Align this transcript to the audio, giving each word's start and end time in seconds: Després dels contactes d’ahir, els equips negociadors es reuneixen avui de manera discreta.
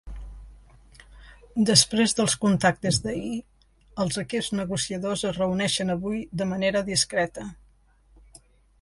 Després 1.69 2.15
dels 2.21 2.37
contactes 2.47 2.99
d’ahir, 3.05 3.31
els 4.07 4.19
equips 4.25 4.51
negociadors 4.63 5.27
es 5.33 5.41
reuneixen 5.45 5.99
avui 5.99 6.27
de 6.43 6.53
manera 6.57 6.87
discreta. 6.93 7.51